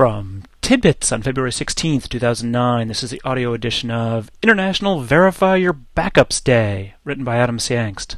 [0.00, 5.74] From TidBITS on February 16th, 2009, this is the audio edition of International Verify Your
[5.94, 8.16] Backups Day, written by Adam Engst.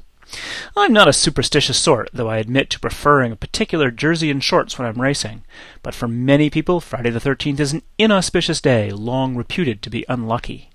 [0.77, 4.79] I'm not a superstitious sort, though I admit to preferring a particular jersey and shorts
[4.79, 5.43] when I'm racing.
[5.83, 10.07] But for many people, Friday the 13th is an inauspicious day, long reputed to be
[10.09, 10.71] unlucky.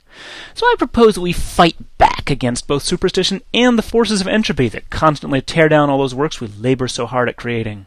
[0.55, 4.67] So I propose that we fight back against both superstition and the forces of entropy
[4.67, 7.85] that constantly tear down all those works we labor so hard at creating.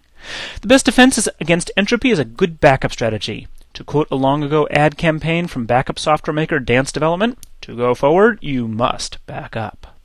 [0.61, 3.49] The best defense against entropy is a good backup strategy.
[3.75, 7.95] To quote a long ago ad campaign from backup software maker Dantz Development, to go
[7.95, 9.97] forward, you must back up.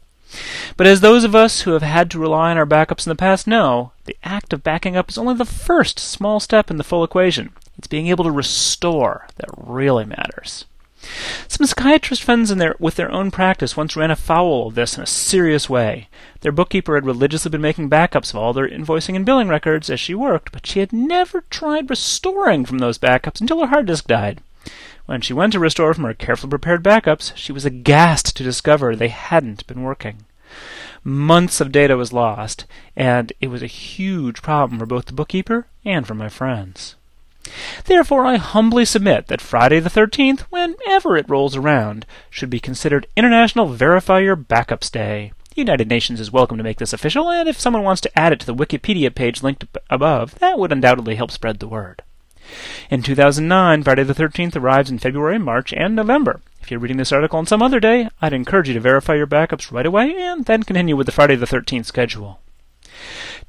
[0.77, 3.15] But as those of us who have had to rely on our backups in the
[3.15, 6.83] past know, the act of backing up is only the first small step in the
[6.83, 7.53] full equation.
[7.77, 10.65] It's being able to restore that really matters.
[11.55, 15.03] Some psychiatrist friends in their, with their own practice once ran afoul of this in
[15.03, 16.09] a serious way.
[16.41, 19.97] Their bookkeeper had religiously been making backups of all their invoicing and billing records as
[20.01, 24.05] she worked, but she had never tried restoring from those backups until her hard disk
[24.05, 24.41] died.
[25.05, 28.93] When she went to restore from her carefully prepared backups, she was aghast to discover
[28.93, 30.25] they hadn't been working.
[31.05, 32.65] Months of data was lost,
[32.97, 36.97] and it was a huge problem for both the bookkeeper and for my friends.
[37.85, 43.07] Therefore, I humbly submit that Friday the 13th, whenever it rolls around, should be considered
[43.15, 45.31] International Verify Your Backups Day.
[45.49, 48.33] The United Nations is welcome to make this official, and if someone wants to add
[48.33, 52.03] it to the Wikipedia page linked above, that would undoubtedly help spread the word.
[52.89, 56.41] In 2009, Friday the 13th arrives in February, March, and November.
[56.61, 59.27] If you're reading this article on some other day, I'd encourage you to verify your
[59.27, 62.39] backups right away and then continue with the Friday the 13th schedule.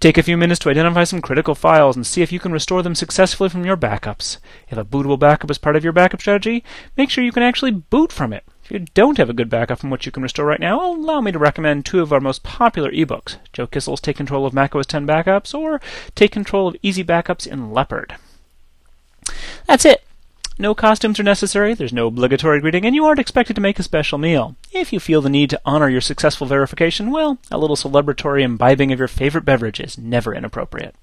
[0.07, 2.81] Take a few minutes to identify some critical files and see if you can restore
[2.81, 4.39] them successfully from your backups.
[4.69, 6.63] If a bootable backup is part of your backup strategy,
[6.97, 8.45] make sure you can actually boot from it.
[8.63, 11.21] If you don't have a good backup from which you can restore right now, allow
[11.21, 14.77] me to recommend two of our most popular ebooks Joe Kissell's Take Control of Mac
[14.77, 15.81] OS X Backups or
[16.15, 18.15] Take Control of Easy Backups in Leopard.
[19.67, 20.05] That's it.
[20.59, 23.83] No costumes are necessary, there's no obligatory greeting, and you aren't expected to make a
[23.83, 24.57] special meal.
[24.73, 28.91] If you feel the need to honor your successful verification, well, a little celebratory imbibing
[28.91, 30.95] of your favorite beverage is never inappropriate.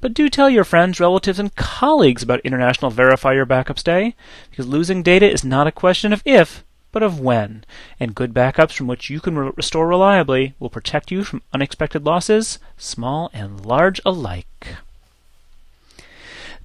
[0.00, 4.14] But do tell your friends, relatives, and colleagues about International Verify Your Backups Day,
[4.48, 7.64] because losing data is not a question of if, but of when,
[8.00, 12.04] and good backups from which you can re- restore reliably will protect you from unexpected
[12.04, 14.76] losses, small and large alike.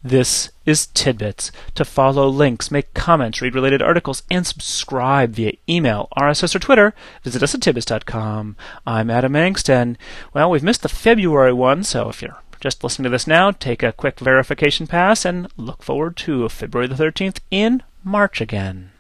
[0.04, 1.52] This is TidBITS.
[1.76, 6.94] To follow links, make comments, read related articles, and subscribe via email, RSS, or Twitter,
[7.24, 8.56] visit us at tidbits.com.
[8.86, 9.98] I'm Adam Engst, and,
[10.34, 13.82] Well, we've missed the February one, so if you're just listening to this now, take
[13.82, 18.92] a quick verification pass and look forward to February the 13th in March again.